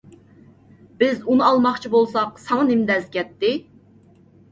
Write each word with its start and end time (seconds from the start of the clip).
بىز 1.01 1.19
ئۇنى 1.33 1.43
ئالماقچى 1.47 1.91
بولساق 1.95 2.39
ساڭا 2.45 2.65
نېمە 2.71 2.87
دەز 2.93 3.05
كەتتى؟ 3.17 3.53